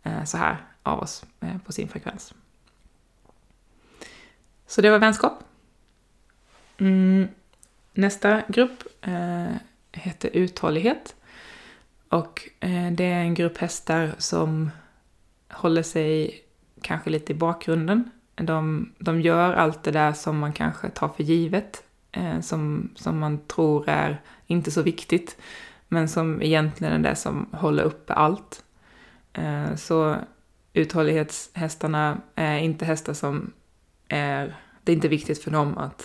[0.03, 2.33] eh, så här av oss eh, på sin frekvens.
[4.67, 5.43] Så det var vänskap.
[6.77, 7.27] Mm.
[7.93, 9.55] Nästa grupp eh,
[9.91, 11.15] heter uthållighet.
[12.09, 14.71] Och eh, det är en grupp hästar som
[15.49, 16.44] håller sig
[16.85, 21.23] kanske lite i bakgrunden de, de gör allt det där som man kanske tar för
[21.23, 25.37] givet, eh, som, som man tror är inte så viktigt,
[25.87, 28.63] men som egentligen är det som håller uppe allt.
[29.33, 30.15] Eh, så
[30.73, 33.51] uthållighetshästarna är inte hästar som
[34.07, 36.03] är, det är inte viktigt för dem att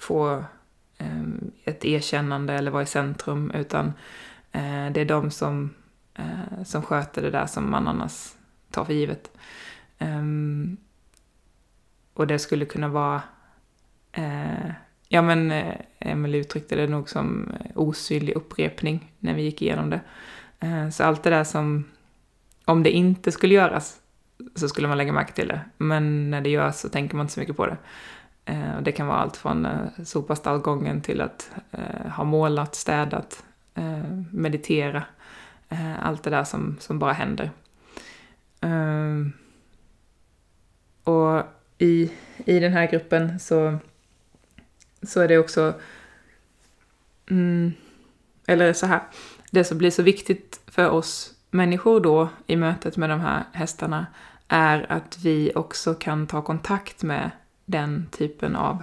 [0.00, 0.44] få
[0.98, 1.22] eh,
[1.64, 3.86] ett erkännande eller vara i centrum, utan
[4.52, 5.74] eh, det är de som,
[6.14, 8.32] eh, som sköter det där som man annars
[8.70, 9.30] tar för givet.
[9.98, 10.76] Um,
[12.14, 13.22] och det skulle kunna vara,
[14.12, 14.70] eh,
[15.08, 19.90] ja men eh, Emelie uttryckte det nog som eh, osynlig upprepning när vi gick igenom
[19.90, 20.00] det.
[20.60, 21.84] Eh, så allt det där som,
[22.64, 24.00] om det inte skulle göras
[24.54, 25.60] så skulle man lägga märke till det.
[25.76, 27.76] Men när det görs så tänker man inte så mycket på det.
[28.44, 32.74] Eh, och det kan vara allt från eh, sopa stallgången till att eh, ha målat,
[32.74, 35.02] städat, eh, meditera.
[36.00, 37.50] Allt det där som, som bara händer.
[38.60, 39.32] Ehm,
[41.04, 41.42] och
[41.78, 42.12] i,
[42.44, 43.78] i den här gruppen så,
[45.02, 45.74] så är det också...
[47.30, 47.72] Mm,
[48.46, 49.00] eller så här,
[49.50, 54.06] det som blir så viktigt för oss människor då i mötet med de här hästarna
[54.48, 57.30] är att vi också kan ta kontakt med
[57.64, 58.82] den typen av,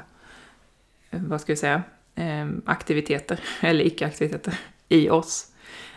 [1.10, 1.84] eh, vad ska vi säga,
[2.16, 5.51] eh, aktiviteter, eller icke-aktiviteter, i oss.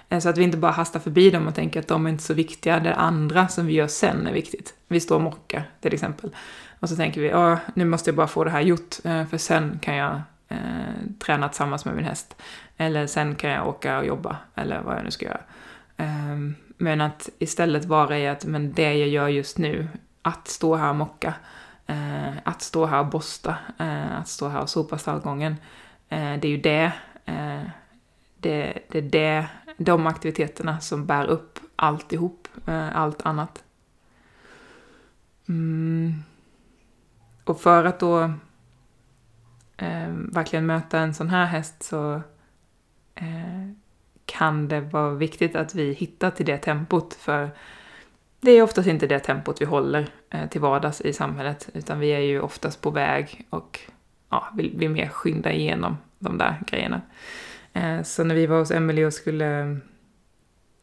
[0.08, 2.22] Eh, så att vi inte bara hastar förbi dem och tänker att de är inte
[2.22, 4.74] så viktiga, det andra som vi gör sen är viktigt.
[4.88, 6.30] Vi står och mockar till exempel.
[6.80, 9.38] Och så tänker vi, ja, nu måste jag bara få det här gjort, eh, för
[9.38, 10.58] sen kan jag eh,
[11.18, 12.36] träna tillsammans med min häst.
[12.76, 15.40] Eller sen kan jag åka och jobba, eller vad jag nu ska göra.
[15.96, 16.38] Eh,
[16.78, 19.88] men att istället vara i att, men det jag gör just nu,
[20.22, 21.34] att stå här och mocka,
[21.86, 25.56] eh, att stå här och borsta, eh, att stå här och sopa stallgången,
[26.08, 26.92] eh, det är ju det,
[27.24, 27.62] eh,
[28.36, 33.64] det, det är det, de aktiviteterna som bär upp alltihop, eh, allt annat.
[35.48, 36.14] Mm.
[37.44, 38.22] Och för att då
[39.76, 42.22] eh, verkligen möta en sån här häst så
[43.14, 43.70] eh,
[44.24, 47.14] kan det vara viktigt att vi hittar till det tempot.
[47.14, 47.50] För
[48.40, 52.08] det är oftast inte det tempot vi håller eh, till vardags i samhället, utan vi
[52.08, 53.80] är ju oftast på väg och
[54.30, 57.00] ja, vill, vill mer skynda igenom de där grejerna.
[57.74, 59.76] Eh, så när vi var hos Emelie och skulle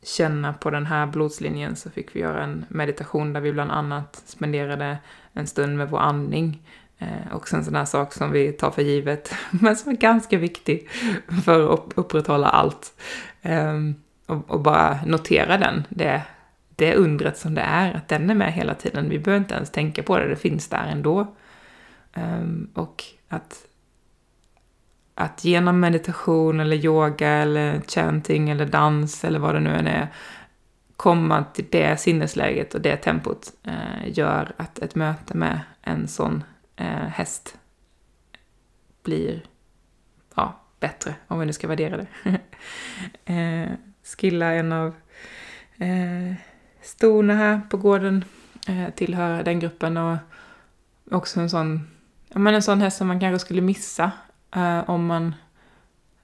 [0.03, 4.23] känna på den här blodslinjen så fick vi göra en meditation där vi bland annat
[4.25, 4.97] spenderade
[5.33, 6.67] en stund med vår andning.
[6.97, 10.37] Eh, Också en sån här sak som vi tar för givet, men som är ganska
[10.37, 10.89] viktig
[11.45, 12.93] för att upprätthålla allt.
[13.41, 16.21] Ehm, och, bara notera den, det,
[16.75, 19.09] det undret som det är, att den är med hela tiden.
[19.09, 21.35] Vi behöver inte ens tänka på det, det finns där ändå.
[22.13, 23.65] Ehm, och att,
[25.15, 30.07] att genom meditation eller yoga eller chanting eller dans eller vad det nu än är
[31.01, 36.43] komma till det sinnesläget och det tempot eh, gör att ett möte med en sån
[36.75, 37.57] eh, häst
[39.03, 39.43] blir
[40.35, 42.07] ja, bättre, om vi nu ska värdera det.
[43.33, 43.71] eh,
[44.03, 44.95] Skilla, en av
[45.77, 46.33] eh,
[46.81, 48.25] storna här på gården,
[48.67, 50.17] eh, tillhör den gruppen och
[51.11, 51.87] också en sån,
[52.27, 54.11] ja, men en sån häst som man kanske skulle missa
[54.55, 55.35] eh, om man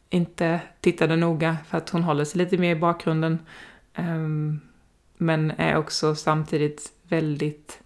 [0.09, 3.39] inte tittade noga för att hon håller sig lite mer i bakgrunden.
[3.97, 4.61] Um,
[5.17, 7.79] men är också samtidigt väldigt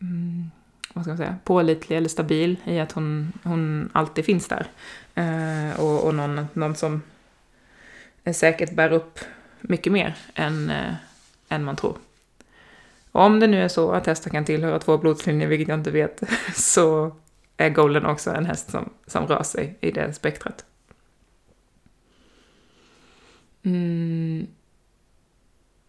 [0.00, 0.50] mm,
[0.92, 4.66] vad ska man säga, pålitlig eller stabil i att hon, hon alltid finns där.
[5.18, 7.02] Uh, och, och någon, någon som
[8.34, 9.18] säkert bär upp
[9.60, 10.94] mycket mer än, uh,
[11.48, 11.96] än man tror.
[13.12, 15.90] Och om det nu är så att hästar kan tillhöra två blodslinjer, vilket jag inte
[15.90, 16.22] vet,
[16.54, 17.12] så
[17.62, 20.64] är Golden också en häst som, som rör sig i det spektrat.
[23.62, 24.46] Mm.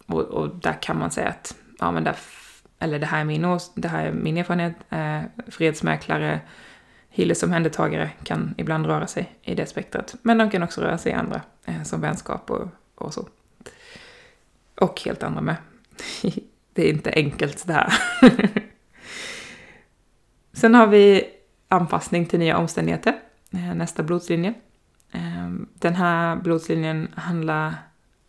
[0.05, 2.15] Och, och, där kan man säga att, ja men där,
[2.79, 6.41] eller det här är min, det här är min erfarenhet, eh, fredsmäklare,
[7.09, 10.15] Hilles omhändertagare kan ibland röra sig i det spektrat.
[10.21, 13.27] Men de kan också röra sig i andra, eh, som vänskap och, och så.
[14.75, 15.55] Och helt andra med.
[16.73, 17.93] det är inte enkelt det här.
[20.53, 21.23] Sen har vi
[21.73, 23.19] anpassning till nya omständigheter,
[23.53, 24.53] eh, nästa blodslinje.
[25.11, 27.73] Eh, den här blodslinjen handlar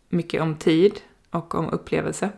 [0.08, 2.30] mycket om tid och om upplevelse.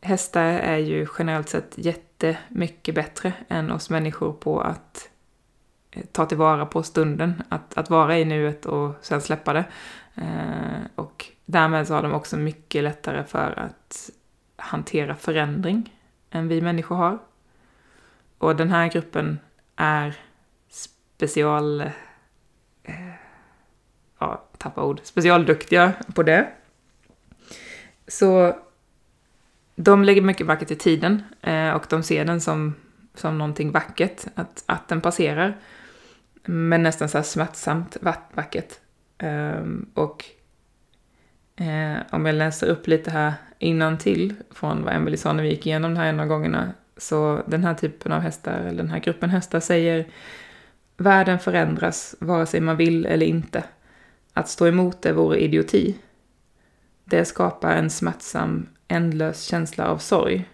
[0.00, 5.08] Hästar är ju generellt sett jättemycket bättre än oss människor på att
[5.90, 9.64] eh, ta tillvara på stunden, att, att vara i nuet och sen släppa det.
[10.94, 14.10] Och därmed så har de också mycket lättare för att
[14.56, 15.94] hantera förändring
[16.30, 17.18] än vi människor har.
[18.38, 19.38] Och den här gruppen
[19.76, 20.16] är
[20.68, 21.80] special
[22.82, 23.14] eh,
[24.18, 26.48] ja, tappa ord, specialduktiga på det.
[28.08, 28.56] Så
[29.76, 32.74] de lägger mycket vackert i tiden eh, och de ser den som,
[33.14, 35.56] som någonting vackert, att, att den passerar.
[36.44, 37.96] Men nästan så här smärtsamt
[38.34, 38.72] vackert.
[39.18, 39.62] Eh,
[39.94, 40.24] och
[41.56, 45.48] eh, om jag läser upp lite här innan till från vad Emelie sa när vi
[45.48, 48.90] gick igenom det här en av gångerna, så den här typen av hästar, eller den
[48.90, 50.06] här gruppen hästar säger
[51.00, 53.64] Världen förändras vare sig man vill eller inte.
[54.32, 55.98] Att stå emot det vore idioti.
[57.04, 60.48] Det skapar en smärtsam, ändlös känsla av sorg.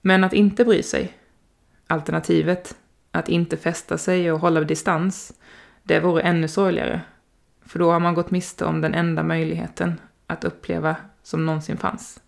[0.00, 1.18] Men att inte bry sig,
[1.86, 2.76] alternativet,
[3.10, 5.32] att inte fästa sig och hålla distans,
[5.82, 7.00] det vore ännu sorgligare.
[7.62, 12.20] För då har man gått miste om den enda möjligheten att uppleva som någonsin fanns.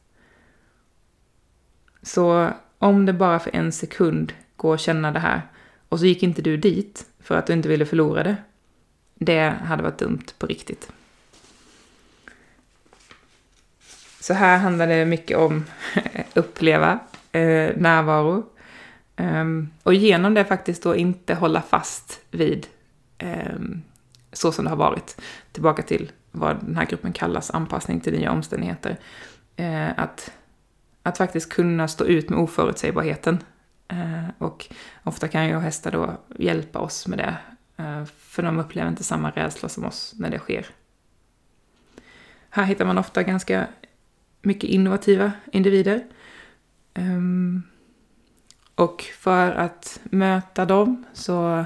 [2.03, 2.51] Så
[2.83, 5.43] om det bara för en sekund går att känna det här
[5.89, 8.37] och så gick inte du dit för att du inte ville förlora det.
[9.15, 10.93] Det hade varit dumt på riktigt.
[14.21, 15.65] Så här handlar det mycket om
[16.35, 16.99] uppleva
[17.33, 18.47] eh, närvaro.
[19.17, 22.67] Um, och genom det faktiskt då inte hålla fast vid
[23.23, 23.83] um,
[24.33, 25.21] så som det har varit.
[25.53, 28.97] Tillbaka till vad den här gruppen kallas anpassning till nya omständigheter.
[29.61, 30.33] Uh, att,
[31.11, 33.43] att faktiskt kunna stå ut med oförutsägbarheten
[33.89, 34.67] eh, och
[35.05, 37.37] ofta kan ju hästar då hjälpa oss med det,
[37.77, 40.67] eh, för de upplever inte samma rädsla som oss när det sker.
[42.51, 43.67] Här hittar man ofta ganska
[44.43, 46.05] mycket innovativa individer.
[46.95, 47.21] Eh,
[48.75, 51.65] och för att möta dem så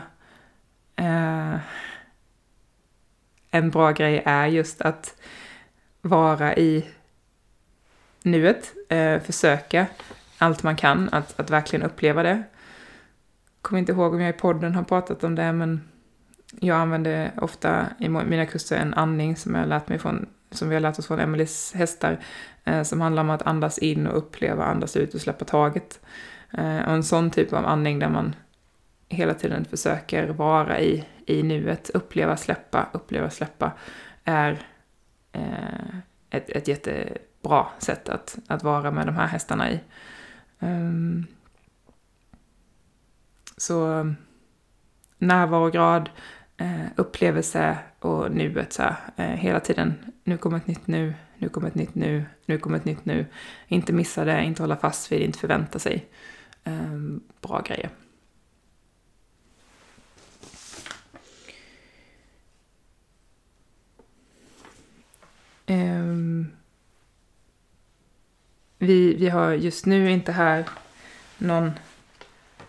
[3.50, 5.16] en bra grej är just att
[6.00, 6.84] vara i
[8.24, 9.86] nuet, eh, försöka
[10.38, 12.42] allt man kan, att, att verkligen uppleva det.
[13.62, 15.88] Kommer inte ihåg om jag i podden har pratat om det, men
[16.60, 20.74] jag använder ofta i mina kurser en andning som jag lärt mig från, som vi
[20.74, 22.20] har lärt oss från Emelies hästar,
[22.64, 26.00] eh, som handlar om att andas in och uppleva, andas ut och släppa taget.
[26.52, 28.34] Eh, och en sån typ av andning där man
[29.08, 33.72] hela tiden försöker vara i, i nuet, uppleva, släppa, uppleva, släppa,
[34.24, 34.66] är
[35.32, 35.98] eh,
[36.30, 36.68] ett, ett
[37.44, 39.80] bra sätt att, att vara med de här hästarna i.
[40.58, 41.26] Um,
[43.56, 44.06] så
[45.18, 46.10] närvarograd,
[46.56, 49.94] eh, upplevelse och nuet så här, eh, hela tiden.
[50.24, 53.26] Nu kommer ett nytt nu, nu kommer ett nytt nu, nu kommer ett nytt nu.
[53.68, 56.06] Inte missa det, inte hålla fast vid, inte förvänta sig.
[56.64, 56.98] Eh,
[57.40, 57.90] bra grejer.
[65.66, 66.52] Um,
[68.84, 70.64] vi, vi har just nu inte här
[71.38, 71.72] någon,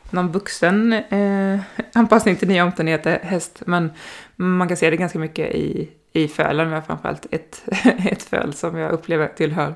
[0.09, 1.59] någon vuxen eh,
[1.93, 3.91] anpassning till nya omständigheter, häst, men
[4.35, 6.69] man kan se det ganska mycket i, i fölen.
[6.69, 7.63] Vi har framförallt ett,
[8.11, 9.75] ett föl som jag upplever tillhör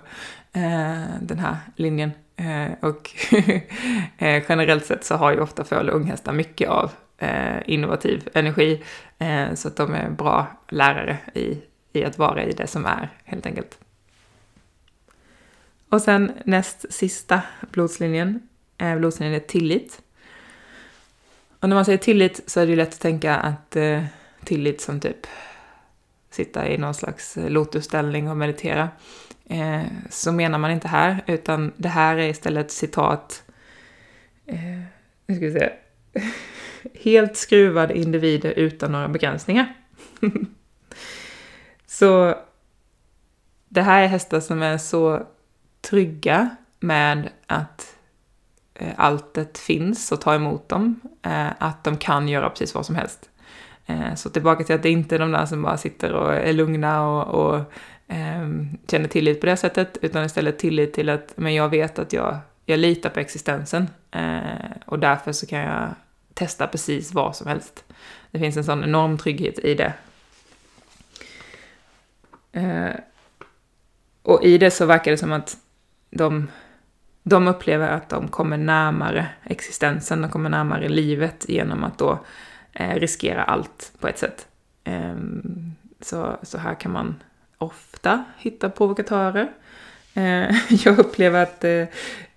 [0.53, 2.11] eh, den här linjen.
[2.35, 3.11] Eh, och
[4.17, 8.83] eh, generellt sett så har ju ofta föl och unghästar mycket av eh, innovativ energi.
[9.17, 11.57] Eh, så att de är bra lärare i,
[11.93, 13.77] i att vara i det som är, helt enkelt.
[15.89, 18.47] Och sen näst sista blodslinjen,
[18.77, 20.01] är blodslinjen är tillit.
[21.59, 24.03] Och när man säger tillit så är det ju lätt att tänka att eh,
[24.43, 25.27] tillit som typ
[26.29, 28.89] sitta i någon slags lotusställning och meditera.
[29.45, 33.43] Eh, så menar man inte här, utan det här är istället citat,
[34.45, 34.79] eh,
[35.25, 35.71] nu ska vi se,
[37.09, 39.73] helt skruvade individer utan några begränsningar.
[41.85, 42.35] så
[43.69, 45.27] det här är hästar som är så
[45.81, 47.95] trygga med att
[48.73, 52.95] eh, alltet finns och ta emot dem, eh, att de kan göra precis vad som
[52.95, 53.29] helst.
[53.85, 56.53] Eh, så tillbaka till att det inte är de där som bara sitter och är
[56.53, 57.73] lugna och, och
[58.07, 62.13] ehm, känner tillit på det sättet, utan istället tillit till att men jag vet att
[62.13, 65.89] jag, jag litar på existensen eh, och därför så kan jag
[66.33, 67.83] testa precis vad som helst.
[68.31, 69.93] Det finns en sån enorm trygghet i det.
[72.51, 72.95] Eh,
[74.23, 75.57] och i det så verkar det som att
[76.09, 76.47] de,
[77.23, 82.19] de upplever att de kommer närmare existensen, de kommer närmare livet genom att då
[82.73, 84.47] eh, riskera allt på ett sätt.
[84.83, 85.15] Eh,
[86.01, 87.15] så, så här kan man
[87.57, 89.51] ofta hitta provokatörer.
[90.13, 91.87] Eh, jag upplever att eh,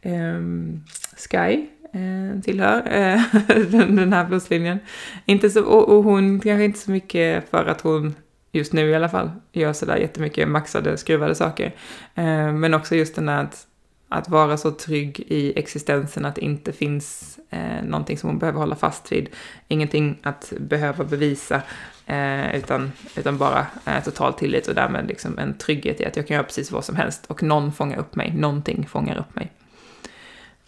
[0.03, 0.85] ehm,
[1.17, 3.23] Sky eh, tillhör eh,
[3.71, 4.79] den här blodslinjen.
[5.25, 8.15] Inte så, och, och hon kanske inte så mycket för att hon
[8.53, 11.75] just nu i alla fall, gör sådär jättemycket maxade, skruvade saker.
[12.15, 13.67] Eh, men också just den där att,
[14.09, 18.59] att vara så trygg i existensen att det inte finns eh, någonting som hon behöver
[18.59, 19.29] hålla fast vid.
[19.69, 21.63] Ingenting att behöva bevisa,
[22.07, 26.27] eh, utan, utan bara eh, total tillit och därmed liksom en trygghet i att jag
[26.27, 29.53] kan göra precis vad som helst och någon fångar upp mig, någonting fångar upp mig.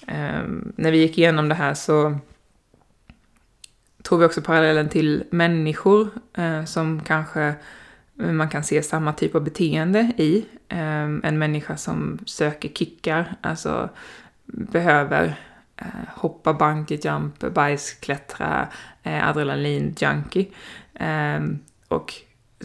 [0.07, 0.43] Eh,
[0.77, 2.19] när vi gick igenom det här så
[4.09, 7.55] tror vi också parallellen till människor eh, som kanske
[8.21, 10.47] eh, man kan se samma typ av beteende i.
[10.69, 13.89] Eh, en människa som söker kickar, alltså
[14.47, 15.37] behöver
[15.77, 18.69] eh, hoppa bungee jump, bajsklättra,
[19.03, 20.47] eh, adrenalin junkie.
[20.95, 21.41] Eh,
[21.89, 22.13] och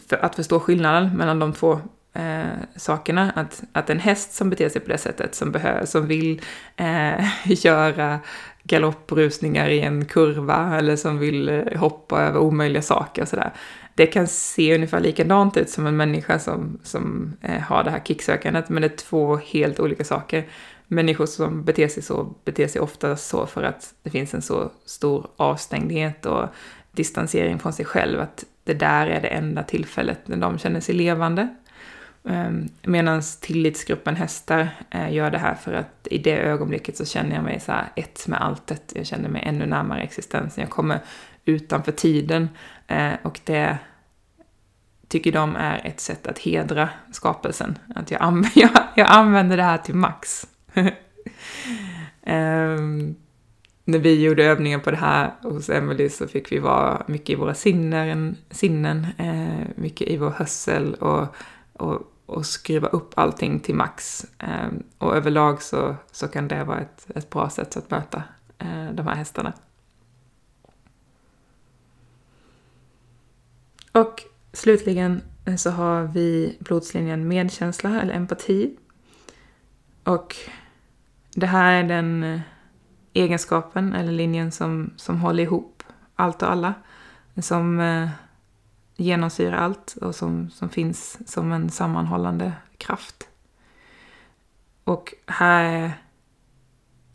[0.09, 1.79] för att förstå skillnaden mellan de två
[2.13, 2.43] eh,
[2.75, 6.41] sakerna, att, att en häst som beter sig på det sättet, som, behöver, som vill
[6.75, 8.19] eh, göra
[8.69, 13.51] galopprusningar i en kurva eller som vill eh, hoppa över omöjliga saker och sådär.
[13.95, 18.01] Det kan se ungefär likadant ut som en människa som, som eh, har det här
[18.05, 20.47] kicksökandet, men det är två helt olika saker.
[20.87, 24.71] Människor som beter sig så beter sig ofta så för att det finns en så
[24.85, 26.47] stor avstängdhet och
[26.91, 30.95] distansering från sig själv, att det där är det enda tillfället när de känner sig
[30.95, 31.47] levande.
[32.23, 37.35] Ehm, Medan tillitsgruppen hästar eh, gör det här för att i det ögonblicket så känner
[37.35, 38.93] jag mig så här ett med alltet.
[38.95, 40.61] Jag känner mig ännu närmare existensen.
[40.61, 40.99] Jag kommer
[41.45, 42.49] utanför tiden
[42.87, 43.77] eh, och det
[45.07, 47.77] tycker de är ett sätt att hedra skapelsen.
[47.95, 50.47] Att jag, anv jag, jag använder det här till max.
[52.25, 53.15] um,
[53.85, 57.35] när vi gjorde övningar på det här hos Emily så fick vi vara mycket i
[57.35, 61.35] våra sinnen, sinnen eh, mycket i vår hörsel och
[61.81, 64.25] och, och skruva upp allting till max.
[64.39, 68.23] Eh, och överlag så, så kan det vara ett, ett bra sätt att möta
[68.57, 69.53] eh, de här hästarna.
[73.91, 78.77] Och slutligen eh, så har vi blodslinjen medkänsla eller empati.
[80.03, 80.35] Och
[81.35, 82.39] det här är den eh,
[83.13, 85.83] egenskapen eller linjen som, som håller ihop
[86.15, 86.73] allt och alla.
[87.41, 88.09] Som eh,
[88.99, 93.27] genomsyrar allt och som, som finns som en sammanhållande kraft.
[94.83, 95.93] Och här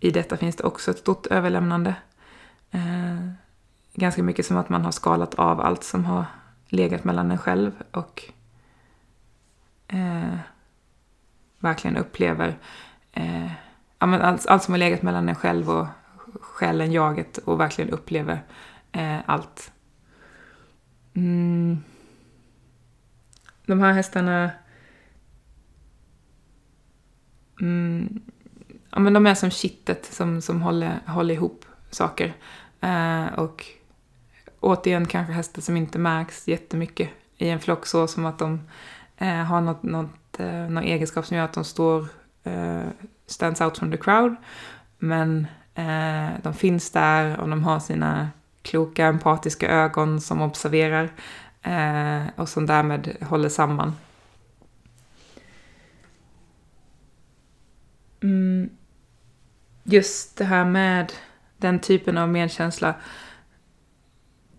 [0.01, 1.95] i detta finns det också ett stort överlämnande.
[2.71, 3.29] Eh,
[3.95, 6.25] ganska mycket som att man har skalat av allt som har
[6.69, 8.25] legat mellan en själv och
[9.89, 10.37] eh,
[11.59, 12.59] verkligen upplever
[13.13, 13.53] eh,
[13.99, 15.87] ja, men allt, allt som har legat mellan en själv och
[16.41, 18.43] själen, jaget och verkligen upplever
[18.93, 19.73] eh, allt
[21.15, 21.79] Mm.
[23.67, 24.51] De här hästarna...
[27.61, 28.23] Mm,
[28.91, 32.35] ja, men de är som kittet som, som håller, håller ihop saker.
[32.81, 33.67] Eh, och
[34.61, 38.61] återigen kanske hästar som inte märks jättemycket i en flock så som att de
[39.17, 42.07] eh, har något, något, eh, någon egenskap som gör att de står
[42.45, 42.83] eh,
[43.27, 44.37] stands out from the crowd.
[44.99, 48.31] Men eh, de finns där och de har sina
[48.65, 51.13] kloka, empatiska ögon som observerar
[51.63, 53.93] eh, och som därmed håller samman.
[58.23, 58.71] Mm.
[59.85, 61.13] Just det här med
[61.57, 62.95] den typen av medkänsla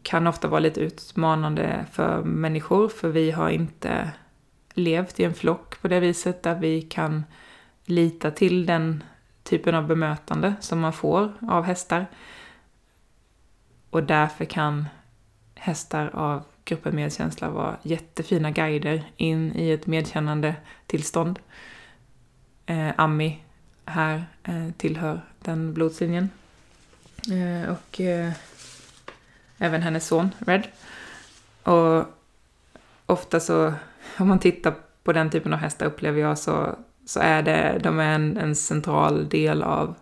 [0.03, 4.11] kan ofta vara lite utmanande för människor för vi har inte
[4.73, 7.23] levt i en flock på det viset där vi kan
[7.85, 9.03] lita till den
[9.43, 12.05] typen av bemötande som man får av hästar.
[13.95, 14.87] Och därför kan
[15.55, 20.55] hästar av gruppen medkänsla vara jättefina guider in i ett medkännande
[20.87, 21.39] tillstånd.
[22.65, 23.43] Eh, Ami
[23.85, 26.29] här eh, tillhör den blodslinjen.
[27.31, 28.31] Eh, och eh,
[29.57, 30.67] även hennes son Red.
[31.63, 32.05] Och
[33.05, 33.73] ofta så,
[34.17, 34.73] om man tittar
[35.03, 36.75] på den typen av hästar upplever jag så,
[37.05, 39.95] så är det, de är en, en central del av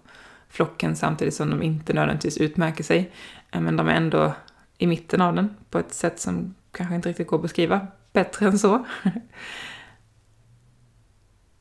[0.50, 3.12] flocken samtidigt som de inte nödvändigtvis utmärker sig.
[3.54, 4.34] Eh, men de är ändå
[4.78, 8.46] i mitten av den på ett sätt som kanske inte riktigt går att beskriva bättre
[8.46, 8.86] än så.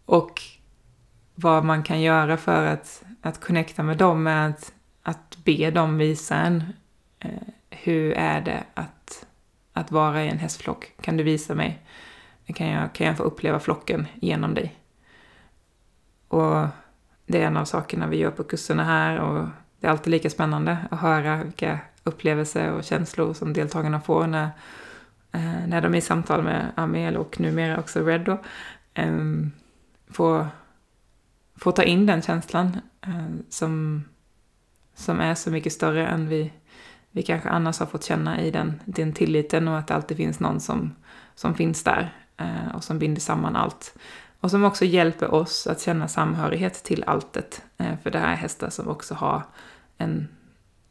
[0.05, 0.41] och
[1.35, 4.73] vad man kan göra för att, att connecta med dem är att,
[5.03, 6.65] att be dem visa en
[7.19, 7.31] eh,
[7.71, 9.27] hur är det att,
[9.73, 10.93] att vara i en hästflock?
[11.01, 11.83] Kan du visa mig?
[12.47, 14.79] Kan jag, kan jag få uppleva flocken genom dig?
[16.29, 16.67] Och
[17.27, 19.49] det är en av sakerna vi gör på kurserna här och
[19.83, 24.51] det är alltid lika spännande att höra vilka upplevelser och känslor som deltagarna får när,
[25.33, 28.43] eh, när de är i samtal med Amel och numera också Red då.
[28.95, 29.53] Ehm,
[30.11, 30.47] får,
[31.57, 34.05] får ta in den känslan eh, som,
[34.95, 36.53] som är så mycket större än vi,
[37.11, 40.41] vi kanske annars har fått känna i den, den tilliten och att det alltid finns
[40.41, 40.95] någon som,
[41.35, 43.95] som finns där eh, och som binder samman allt.
[44.43, 47.63] Och som också hjälper oss att känna samhörighet till alltet.
[47.79, 49.43] Eh, för det här är hästar som också har
[49.99, 50.29] en,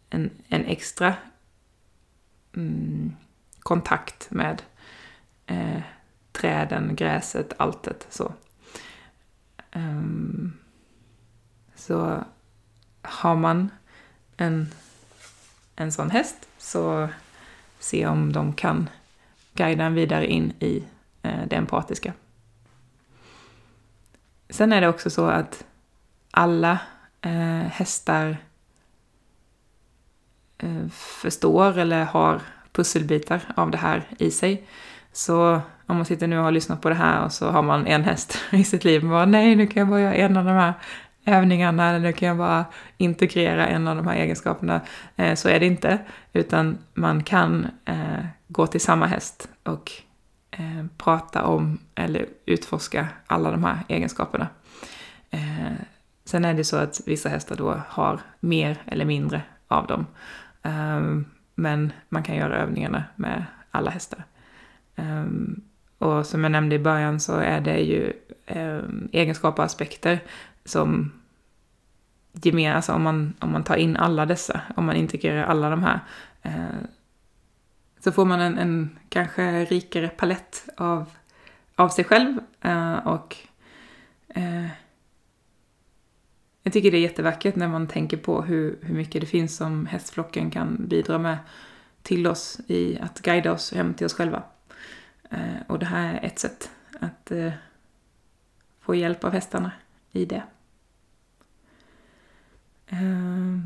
[0.09, 1.13] en, en extra
[2.55, 3.15] mm,
[3.59, 4.61] kontakt med
[5.45, 5.81] eh,
[6.31, 8.07] träden, gräset, alltet.
[8.09, 8.33] Så.
[9.75, 10.57] Um,
[11.75, 12.23] så
[13.01, 13.69] har man
[14.37, 14.73] en,
[15.75, 17.09] en sån häst så
[17.79, 18.89] se om de kan
[19.53, 20.83] guida en vidare in i
[21.21, 22.13] eh, det empatiska.
[24.51, 25.65] Sen är det också så att
[26.31, 26.79] alla
[27.21, 28.37] eh, hästar
[30.57, 32.41] eh, förstår eller har
[32.71, 34.63] pusselbitar av det här i sig.
[35.11, 37.87] Så om man sitter nu och har lyssnat på det här och så har man
[37.87, 40.45] en häst i sitt liv och bara nej, nu kan jag bara göra en av
[40.45, 40.73] de här
[41.25, 42.65] övningarna eller nu kan jag bara
[42.97, 44.81] integrera en av de här egenskaperna.
[45.15, 45.99] Eh, så är det inte,
[46.33, 49.91] utan man kan eh, gå till samma häst och
[50.51, 54.47] eh, prata om eller utforska alla de här egenskaperna.
[55.29, 55.71] Eh,
[56.25, 60.05] sen är det så att vissa hästar då har mer eller mindre av dem.
[60.63, 61.01] Eh,
[61.55, 64.23] men man kan göra övningarna med alla hästar.
[64.95, 65.25] Eh,
[65.97, 68.13] och som jag nämnde i början så är det ju
[68.45, 68.79] eh,
[69.11, 70.19] egenskaper och aspekter
[70.65, 71.11] som
[72.33, 75.83] gemen, alltså om man, om man tar in alla dessa, om man integrerar alla de
[75.83, 75.99] här,
[78.03, 81.09] så får man en, en kanske rikare palett av,
[81.75, 83.37] av sig själv eh, och
[84.27, 84.67] eh,
[86.63, 89.85] jag tycker det är jättevackert när man tänker på hur, hur mycket det finns som
[89.85, 91.37] hästflocken kan bidra med
[92.01, 94.43] till oss i att guida oss hem till oss själva.
[95.29, 97.51] Eh, och det här är ett sätt att eh,
[98.79, 99.71] få hjälp av hästarna
[100.11, 100.43] i det.
[102.87, 103.59] Eh,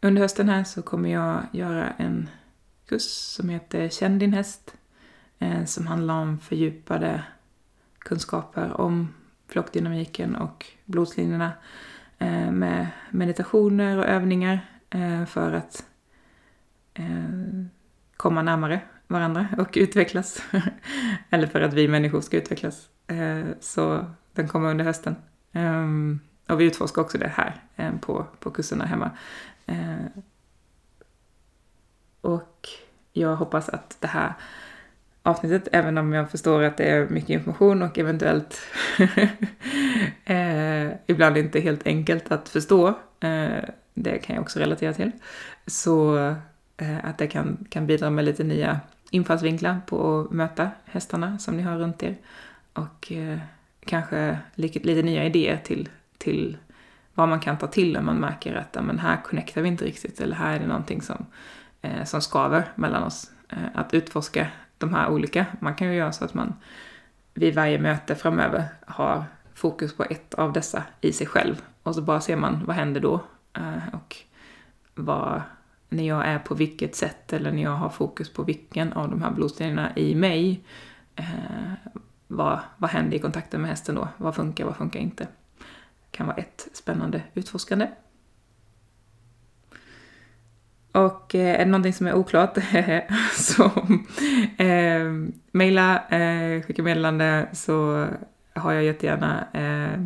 [0.00, 2.28] under hösten här så kommer jag göra en
[2.86, 4.74] kurs som heter Känn din häst.
[5.38, 7.24] Eh, som handlar om fördjupade
[7.98, 9.14] kunskaper om
[9.48, 11.52] flockdynamiken och blodslinjerna
[12.18, 14.60] eh, med meditationer och övningar
[14.90, 15.84] eh, för att
[18.16, 20.42] komma närmare varandra och utvecklas.
[21.30, 22.88] Eller för att vi människor ska utvecklas.
[23.60, 25.16] Så den kommer under hösten.
[25.52, 27.60] Ehm, och vi utforskar också det här
[28.00, 29.10] på, på kurserna hemma.
[32.24, 32.68] Och
[33.12, 34.32] jag hoppas att det här
[35.22, 38.60] avsnittet, även om jag förstår att det är mycket information och eventuellt
[40.24, 42.88] eh, ibland inte helt enkelt att förstå.
[43.20, 43.64] Eh,
[43.94, 45.10] det kan jag också relatera till.
[45.66, 46.16] Så
[46.76, 51.56] eh, att det kan, kan bidra med lite nya infallsvinklar på att möta hästarna som
[51.56, 52.16] ni har runt er.
[52.72, 53.38] Och eh,
[53.86, 56.56] kanske lite, lite nya idéer till, till
[57.14, 60.20] vad man kan ta till om man märker att men här connectar vi inte riktigt
[60.20, 61.26] eller här är det någonting som,
[61.84, 63.30] eh, som skaver mellan oss.
[63.48, 64.46] Eh, att utforska
[64.78, 65.46] de här olika.
[65.60, 66.54] Man kan ju göra så att man
[67.34, 69.24] vid varje möte framöver har
[69.54, 71.62] fokus på ett av dessa i sig själv.
[71.82, 73.20] Och så bara ser man vad händer då.
[73.52, 74.16] Eh, och
[74.94, 75.42] vad,
[75.88, 79.22] när jag är på vilket sätt eller när jag har fokus på vilken av de
[79.22, 80.64] här blodstenarna i mig.
[81.16, 81.72] Eh,
[82.28, 84.08] vad, vad händer i kontakten med hästen då?
[84.16, 85.24] Vad funkar, vad funkar inte?
[86.10, 87.88] Det kan vara ett spännande utforskande.
[90.94, 92.58] Och eh, är det någonting som är oklart
[93.34, 93.64] så
[94.56, 95.12] eh,
[95.52, 98.06] mejla, eh, skicka meddelande så
[98.54, 100.00] har jag jättegärna eh,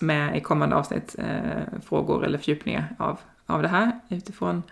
[0.00, 4.62] med i kommande avsnitt eh, frågor eller fördjupningar av, av det här utifrån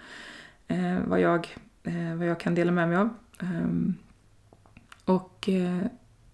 [0.68, 1.48] eh, vad, jag,
[1.82, 3.08] eh, vad jag kan dela med mig av.
[3.40, 3.94] Ehm,
[5.04, 5.86] och eh,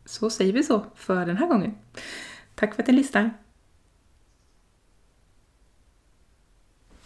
[0.05, 1.75] så säger vi så för den här gången.
[2.55, 3.31] Tack för att ni lyssnar!